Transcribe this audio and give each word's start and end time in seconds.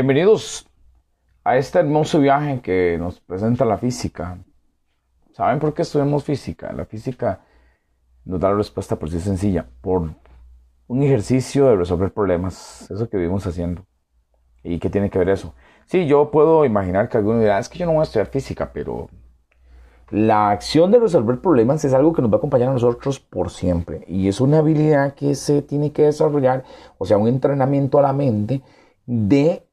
Bienvenidos 0.00 0.66
a 1.44 1.58
este 1.58 1.78
hermoso 1.78 2.20
viaje 2.20 2.62
que 2.62 2.96
nos 2.98 3.20
presenta 3.20 3.66
la 3.66 3.76
física. 3.76 4.38
¿Saben 5.32 5.58
por 5.58 5.74
qué 5.74 5.82
estudiamos 5.82 6.24
física? 6.24 6.72
La 6.72 6.86
física 6.86 7.40
nos 8.24 8.40
da 8.40 8.48
la 8.48 8.56
respuesta 8.56 8.96
por 8.96 9.10
sí 9.10 9.20
sencilla, 9.20 9.66
por 9.82 10.14
un 10.86 11.02
ejercicio 11.02 11.66
de 11.66 11.76
resolver 11.76 12.14
problemas, 12.14 12.90
eso 12.90 13.10
que 13.10 13.18
vivimos 13.18 13.46
haciendo. 13.46 13.84
¿Y 14.62 14.78
qué 14.78 14.88
tiene 14.88 15.10
que 15.10 15.18
ver 15.18 15.28
eso? 15.28 15.52
Sí, 15.84 16.06
yo 16.06 16.30
puedo 16.30 16.64
imaginar 16.64 17.10
que 17.10 17.18
alguno 17.18 17.40
dirá, 17.40 17.58
es 17.58 17.68
que 17.68 17.80
yo 17.80 17.84
no 17.84 17.92
voy 17.92 18.00
a 18.00 18.04
estudiar 18.04 18.28
física, 18.28 18.70
pero 18.72 19.10
la 20.08 20.48
acción 20.48 20.90
de 20.92 20.98
resolver 20.98 21.42
problemas 21.42 21.84
es 21.84 21.92
algo 21.92 22.14
que 22.14 22.22
nos 22.22 22.30
va 22.30 22.36
a 22.36 22.38
acompañar 22.38 22.70
a 22.70 22.72
nosotros 22.72 23.20
por 23.20 23.50
siempre 23.50 24.06
y 24.08 24.28
es 24.28 24.40
una 24.40 24.60
habilidad 24.60 25.12
que 25.12 25.34
se 25.34 25.60
tiene 25.60 25.92
que 25.92 26.04
desarrollar, 26.04 26.64
o 26.96 27.04
sea, 27.04 27.18
un 27.18 27.28
entrenamiento 27.28 27.98
a 27.98 28.02
la 28.02 28.14
mente 28.14 28.62
de 29.04 29.66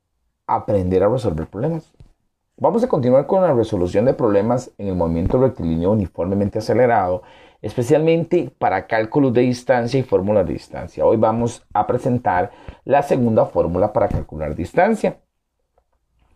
aprender 0.48 1.04
a 1.04 1.10
resolver 1.10 1.48
problemas. 1.48 1.94
Vamos 2.60 2.84
a 2.84 2.88
continuar 2.88 3.28
con 3.28 3.44
la 3.44 3.54
resolución 3.54 4.06
de 4.06 4.16
problemas 4.16 4.72
en 4.80 4.88
el 4.88 4.96
movimiento 4.96 5.38
rectilíneo 5.40 5.92
uniformemente 5.92 6.58
acelerado, 6.58 7.22
especialmente 7.62 8.52
para 8.58 8.88
cálculos 8.88 9.34
de 9.34 9.42
distancia 9.42 10.00
y 10.00 10.04
fórmulas 10.04 10.48
de 10.48 10.54
distancia. 10.54 11.06
Hoy 11.06 11.18
vamos 11.18 11.64
a 11.74 11.86
presentar 11.86 12.50
la 12.84 13.04
segunda 13.04 13.46
fórmula 13.46 13.94
para 13.94 14.08
calcular 14.08 14.56
distancia. 14.56 15.18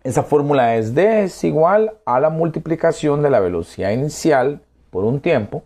Esa 0.04 0.22
fórmula 0.22 0.76
es 0.76 0.94
D 0.94 1.24
es 1.24 1.44
igual 1.44 1.94
a 2.06 2.20
la 2.20 2.30
multiplicación 2.30 3.24
de 3.24 3.30
la 3.30 3.40
velocidad 3.40 3.92
inicial 3.92 4.62
por 4.92 5.06
un 5.06 5.22
tiempo 5.22 5.64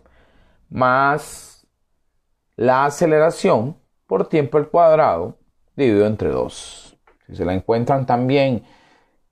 más 0.70 1.66
la 2.56 2.86
aceleración 2.86 3.76
por 4.06 4.28
tiempo 4.28 4.56
al 4.56 4.68
cuadrado 4.68 5.36
dividido 5.74 6.06
entre 6.06 6.30
2. 6.30 6.85
Si 7.26 7.36
se 7.36 7.44
la 7.44 7.54
encuentran 7.54 8.06
también 8.06 8.62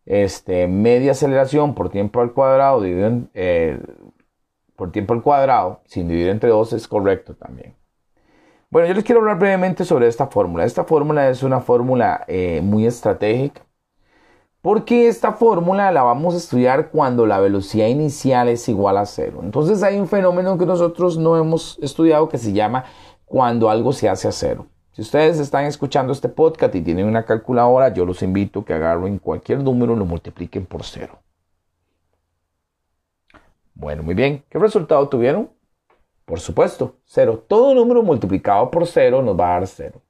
este, 0.06 0.66
media 0.66 1.12
aceleración 1.12 1.74
por 1.74 1.90
tiempo 1.90 2.20
al 2.20 2.32
cuadrado 2.32 2.80
dividido 2.80 3.28
eh, 3.34 3.80
por 4.76 4.92
tiempo 4.92 5.14
al 5.14 5.22
cuadrado 5.22 5.80
sin 5.86 6.08
dividir 6.08 6.28
entre 6.28 6.50
2 6.50 6.72
es 6.74 6.88
correcto 6.88 7.34
también. 7.34 7.76
Bueno, 8.70 8.88
yo 8.88 8.94
les 8.94 9.04
quiero 9.04 9.20
hablar 9.20 9.38
brevemente 9.38 9.84
sobre 9.84 10.08
esta 10.08 10.26
fórmula. 10.26 10.64
Esta 10.64 10.84
fórmula 10.84 11.30
es 11.30 11.42
una 11.44 11.60
fórmula 11.60 12.24
eh, 12.26 12.60
muy 12.62 12.86
estratégica 12.86 13.62
porque 14.64 15.08
esta 15.08 15.32
fórmula 15.32 15.92
la 15.92 16.02
vamos 16.02 16.32
a 16.32 16.38
estudiar 16.38 16.90
cuando 16.90 17.26
la 17.26 17.38
velocidad 17.38 17.86
inicial 17.86 18.48
es 18.48 18.66
igual 18.66 18.96
a 18.96 19.04
cero. 19.04 19.40
Entonces 19.42 19.82
hay 19.82 20.00
un 20.00 20.08
fenómeno 20.08 20.56
que 20.56 20.64
nosotros 20.64 21.18
no 21.18 21.36
hemos 21.36 21.78
estudiado 21.82 22.30
que 22.30 22.38
se 22.38 22.54
llama 22.54 22.84
cuando 23.26 23.68
algo 23.68 23.92
se 23.92 24.08
hace 24.08 24.26
a 24.26 24.32
cero. 24.32 24.66
Si 24.94 25.02
ustedes 25.02 25.40
están 25.40 25.64
escuchando 25.64 26.12
este 26.12 26.28
podcast 26.28 26.72
y 26.76 26.80
tienen 26.80 27.06
una 27.06 27.24
calculadora, 27.24 27.92
yo 27.92 28.06
los 28.06 28.22
invito 28.22 28.60
a 28.60 28.64
que 28.64 28.74
agarren 28.74 29.18
cualquier 29.18 29.58
número 29.58 29.92
y 29.94 29.96
lo 29.96 30.04
multipliquen 30.04 30.66
por 30.66 30.84
cero. 30.84 31.18
Bueno, 33.74 34.04
muy 34.04 34.14
bien. 34.14 34.44
¿Qué 34.48 34.56
resultado 34.56 35.08
tuvieron? 35.08 35.50
Por 36.24 36.38
supuesto, 36.38 36.94
cero. 37.06 37.42
Todo 37.48 37.74
número 37.74 38.04
multiplicado 38.04 38.70
por 38.70 38.86
cero 38.86 39.20
nos 39.20 39.36
va 39.36 39.48
a 39.48 39.58
dar 39.58 39.66
cero. 39.66 40.00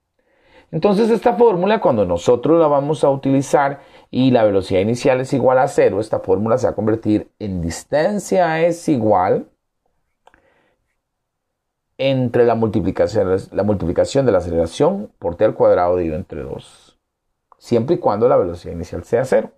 Entonces 0.70 1.08
esta 1.08 1.32
fórmula, 1.32 1.80
cuando 1.80 2.04
nosotros 2.04 2.60
la 2.60 2.66
vamos 2.66 3.04
a 3.04 3.08
utilizar 3.08 3.80
y 4.10 4.32
la 4.32 4.44
velocidad 4.44 4.80
inicial 4.80 5.18
es 5.22 5.32
igual 5.32 5.60
a 5.60 5.68
cero, 5.68 5.98
esta 5.98 6.20
fórmula 6.20 6.58
se 6.58 6.66
va 6.66 6.72
a 6.72 6.76
convertir 6.76 7.30
en 7.38 7.62
distancia 7.62 8.60
es 8.60 8.86
igual 8.90 9.48
entre 11.98 12.44
la 12.44 12.54
multiplicación, 12.54 13.36
la 13.52 13.62
multiplicación 13.62 14.26
de 14.26 14.32
la 14.32 14.38
aceleración 14.38 15.10
por 15.18 15.36
t 15.36 15.44
al 15.44 15.54
cuadrado 15.54 15.96
dividido 15.96 16.16
entre 16.16 16.42
2, 16.42 16.98
siempre 17.58 17.96
y 17.96 17.98
cuando 17.98 18.28
la 18.28 18.36
velocidad 18.36 18.74
inicial 18.74 19.04
sea 19.04 19.24
cero. 19.24 19.50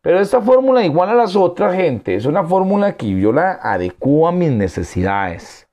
Pero 0.00 0.20
esta 0.20 0.40
fórmula, 0.40 0.84
igual 0.84 1.08
a 1.08 1.14
las 1.14 1.34
otras, 1.34 1.74
gente, 1.74 2.14
es 2.14 2.26
una 2.26 2.44
fórmula 2.44 2.96
que 2.96 3.08
yo 3.18 3.32
la 3.32 3.58
adecuo 3.60 4.28
a 4.28 4.32
mis 4.32 4.52
necesidades. 4.52 5.66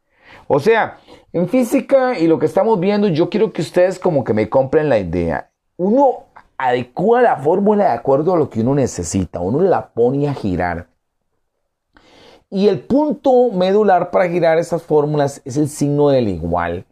O 0.47 0.59
sea, 0.59 0.97
en 1.31 1.47
física 1.47 2.17
y 2.17 2.27
lo 2.27 2.39
que 2.39 2.47
estamos 2.47 2.79
viendo, 2.79 3.07
yo 3.07 3.29
quiero 3.29 3.53
que 3.53 3.61
ustedes 3.61 3.99
como 3.99 4.23
que 4.23 4.33
me 4.33 4.49
compren 4.49 4.89
la 4.89 4.97
idea. 4.97 5.51
Uno 5.77 6.25
adecua 6.57 7.21
la 7.21 7.37
fórmula 7.37 7.85
de 7.85 7.91
acuerdo 7.91 8.33
a 8.33 8.37
lo 8.37 8.49
que 8.49 8.61
uno 8.61 8.75
necesita, 8.75 9.39
uno 9.39 9.61
la 9.61 9.89
pone 9.93 10.27
a 10.27 10.33
girar. 10.33 10.87
Y 12.53 12.67
el 12.67 12.81
punto 12.81 13.49
medular 13.51 14.11
para 14.11 14.29
girar 14.29 14.57
esas 14.57 14.83
fórmulas 14.83 15.41
es 15.43 15.57
el 15.57 15.67
signo 15.67 16.09
del 16.09 16.27
igual. 16.27 16.85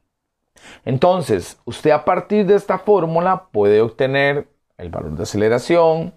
Entonces, 0.86 1.60
usted 1.66 1.92
a 1.92 2.04
partir 2.04 2.46
de 2.46 2.56
esta 2.56 2.80
fórmula 2.80 3.48
puede 3.52 3.82
obtener 3.82 4.48
el 4.78 4.90
valor 4.90 5.16
de 5.16 5.24
aceleración, 5.24 6.14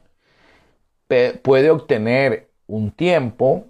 puede 1.43 1.71
obtener 1.71 2.51
un 2.67 2.91
tiempo, 2.91 3.67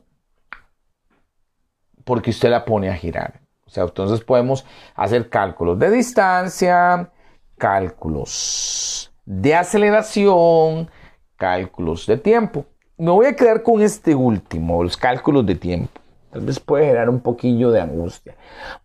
porque 2.04 2.30
usted 2.30 2.50
la 2.50 2.64
pone 2.64 2.88
a 2.88 2.94
girar 2.94 3.44
sea, 3.74 3.84
entonces 3.84 4.20
podemos 4.24 4.64
hacer 4.94 5.28
cálculos 5.28 5.78
de 5.78 5.90
distancia, 5.90 7.10
cálculos 7.58 9.12
de 9.24 9.54
aceleración, 9.54 10.90
cálculos 11.36 12.06
de 12.06 12.16
tiempo. 12.16 12.66
Me 12.96 13.10
voy 13.10 13.26
a 13.26 13.34
quedar 13.34 13.64
con 13.64 13.82
este 13.82 14.14
último, 14.14 14.84
los 14.84 14.96
cálculos 14.96 15.44
de 15.44 15.56
tiempo. 15.56 16.00
Tal 16.30 16.42
vez 16.42 16.60
puede 16.60 16.84
generar 16.84 17.10
un 17.10 17.18
poquillo 17.18 17.72
de 17.72 17.80
angustia. 17.80 18.36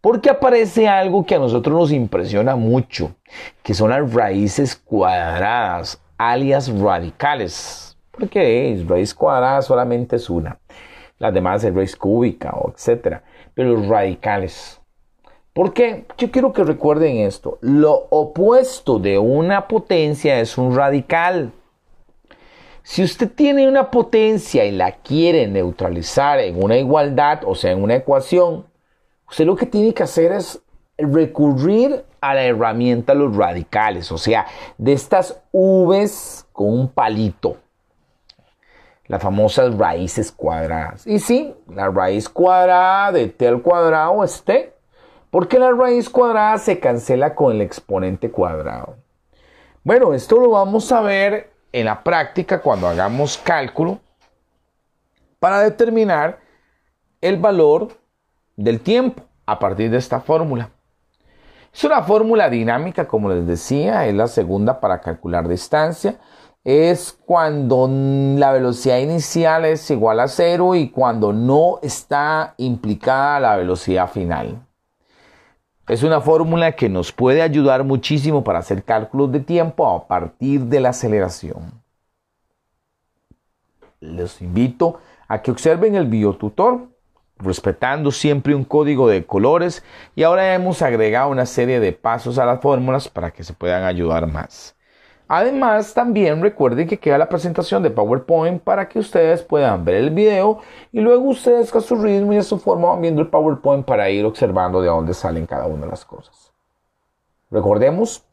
Porque 0.01 0.31
aparece 0.31 0.87
algo 0.87 1.23
que 1.23 1.35
a 1.35 1.39
nosotros 1.39 1.77
nos 1.77 1.91
impresiona 1.91 2.55
mucho, 2.55 3.15
que 3.61 3.75
son 3.75 3.91
las 3.91 4.11
raíces 4.11 4.75
cuadradas, 4.75 6.01
alias 6.17 6.75
radicales. 6.75 7.97
Porque 8.09 8.73
es 8.73 8.87
raíz 8.87 9.13
cuadrada 9.13 9.61
solamente 9.61 10.15
es 10.15 10.27
una. 10.27 10.57
Las 11.19 11.31
demás 11.31 11.63
es 11.63 11.75
raíz 11.75 11.95
cúbica 11.95 12.49
o 12.49 12.71
etcétera. 12.71 13.21
Pero 13.53 13.73
los 13.73 13.87
radicales. 13.87 14.81
Porque 15.53 16.07
yo 16.17 16.31
quiero 16.31 16.51
que 16.51 16.63
recuerden 16.63 17.17
esto. 17.17 17.59
Lo 17.61 18.07
opuesto 18.09 18.97
de 18.97 19.19
una 19.19 19.67
potencia 19.67 20.39
es 20.39 20.57
un 20.57 20.75
radical. 20.75 21.51
Si 22.89 23.03
usted 23.03 23.29
tiene 23.29 23.67
una 23.67 23.91
potencia 23.91 24.65
y 24.65 24.71
la 24.71 24.93
quiere 24.93 25.45
neutralizar 25.45 26.39
en 26.39 26.61
una 26.61 26.75
igualdad, 26.75 27.41
o 27.45 27.53
sea, 27.53 27.71
en 27.71 27.83
una 27.83 27.93
ecuación, 27.93 28.65
usted 29.29 29.45
lo 29.45 29.55
que 29.55 29.67
tiene 29.67 29.93
que 29.93 30.01
hacer 30.01 30.31
es 30.31 30.59
recurrir 30.97 32.03
a 32.19 32.33
la 32.33 32.45
herramienta 32.45 33.13
los 33.13 33.37
radicales, 33.37 34.11
o 34.11 34.17
sea, 34.17 34.47
de 34.79 34.93
estas 34.93 35.39
V's 35.53 36.47
con 36.51 36.73
un 36.73 36.87
palito. 36.87 37.57
Las 39.05 39.21
famosas 39.21 39.77
raíces 39.77 40.31
cuadradas. 40.31 41.05
Y 41.05 41.19
sí, 41.19 41.53
la 41.71 41.91
raíz 41.91 42.27
cuadrada 42.27 43.11
de 43.11 43.27
t 43.27 43.47
al 43.47 43.61
cuadrado 43.61 44.23
es 44.23 44.41
t. 44.41 44.73
Porque 45.29 45.59
la 45.59 45.69
raíz 45.73 46.09
cuadrada 46.09 46.57
se 46.57 46.79
cancela 46.79 47.35
con 47.35 47.53
el 47.53 47.61
exponente 47.61 48.31
cuadrado. 48.31 48.95
Bueno, 49.83 50.15
esto 50.15 50.39
lo 50.39 50.49
vamos 50.49 50.91
a 50.91 51.01
ver 51.01 51.58
en 51.71 51.85
la 51.85 52.03
práctica 52.03 52.61
cuando 52.61 52.87
hagamos 52.87 53.37
cálculo 53.37 53.99
para 55.39 55.59
determinar 55.61 56.39
el 57.21 57.37
valor 57.37 57.89
del 58.55 58.81
tiempo 58.81 59.23
a 59.45 59.59
partir 59.59 59.89
de 59.89 59.97
esta 59.97 60.19
fórmula. 60.19 60.69
Es 61.73 61.83
una 61.83 62.01
fórmula 62.03 62.49
dinámica, 62.49 63.07
como 63.07 63.29
les 63.29 63.45
decía, 63.45 64.05
es 64.07 64.13
la 64.15 64.27
segunda 64.27 64.79
para 64.79 65.01
calcular 65.01 65.47
distancia. 65.47 66.17
Es 66.63 67.17
cuando 67.25 67.87
la 67.89 68.51
velocidad 68.51 68.97
inicial 68.97 69.65
es 69.65 69.89
igual 69.91 70.19
a 70.19 70.27
cero 70.27 70.75
y 70.75 70.89
cuando 70.89 71.31
no 71.31 71.79
está 71.81 72.53
implicada 72.57 73.39
la 73.39 73.55
velocidad 73.55 74.09
final. 74.09 74.68
Es 75.89 76.03
una 76.03 76.21
fórmula 76.21 76.73
que 76.73 76.87
nos 76.87 77.11
puede 77.11 77.41
ayudar 77.41 77.83
muchísimo 77.83 78.43
para 78.43 78.59
hacer 78.59 78.83
cálculos 78.83 79.31
de 79.31 79.39
tiempo 79.39 79.87
a 79.89 80.07
partir 80.07 80.61
de 80.61 80.79
la 80.79 80.89
aceleración. 80.89 81.81
Les 83.99 84.39
invito 84.39 84.99
a 85.27 85.41
que 85.41 85.49
observen 85.49 85.95
el 85.95 86.05
biotutor, 86.05 86.89
respetando 87.39 88.11
siempre 88.11 88.53
un 88.53 88.65
código 88.65 89.09
de 89.09 89.25
colores 89.25 89.83
y 90.15 90.21
ahora 90.21 90.53
hemos 90.53 90.83
agregado 90.83 91.31
una 91.31 91.47
serie 91.47 91.79
de 91.79 91.91
pasos 91.91 92.37
a 92.37 92.45
las 92.45 92.61
fórmulas 92.61 93.09
para 93.09 93.31
que 93.31 93.43
se 93.43 93.53
puedan 93.53 93.83
ayudar 93.83 94.31
más. 94.31 94.75
Además, 95.31 95.93
también 95.93 96.41
recuerden 96.41 96.87
que 96.87 96.97
queda 96.97 97.19
la 97.19 97.29
presentación 97.29 97.83
de 97.83 97.91
PowerPoint 97.91 98.63
para 98.63 98.89
que 98.89 98.97
ustedes 98.97 99.43
puedan 99.43 99.85
ver 99.85 99.93
el 99.93 100.09
video 100.09 100.57
y 100.91 101.01
luego 101.01 101.25
ustedes 101.25 101.73
a 101.75 101.81
su 101.81 101.95
ritmo 101.97 102.33
y 102.33 102.37
a 102.37 102.41
su 102.41 102.57
forma 102.57 102.89
van 102.89 103.01
viendo 103.01 103.21
el 103.21 103.27
PowerPoint 103.27 103.85
para 103.85 104.09
ir 104.09 104.25
observando 104.25 104.81
de 104.81 104.87
dónde 104.87 105.13
salen 105.13 105.45
cada 105.45 105.67
una 105.67 105.85
de 105.85 105.91
las 105.91 106.03
cosas. 106.03 106.51
Recordemos, 107.51 108.25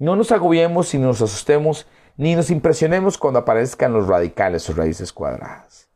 no 0.00 0.16
nos 0.16 0.32
agobiemos 0.32 0.92
ni 0.92 1.00
nos 1.00 1.22
asustemos 1.22 1.86
ni 2.16 2.34
nos 2.34 2.50
impresionemos 2.50 3.16
cuando 3.16 3.38
aparezcan 3.38 3.92
los 3.92 4.08
radicales 4.08 4.68
o 4.68 4.72
raíces 4.72 5.12
cuadradas. 5.12 5.88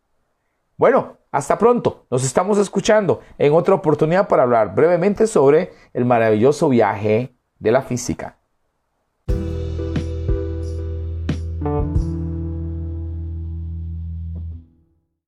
Bueno, 0.77 1.17
hasta 1.33 1.59
pronto. 1.59 2.07
Nos 2.11 2.23
estamos 2.23 2.59
escuchando 2.59 3.23
en 3.39 3.53
otra 3.55 3.75
oportunidad 3.75 4.29
para 4.29 4.45
hablar 4.45 4.73
brevemente 4.73 5.27
sobre 5.27 5.73
el 5.93 6.05
maravilloso 6.05 6.69
viaje 6.69 7.35
de 7.59 7.73
la 7.73 7.83
física. 7.83 8.39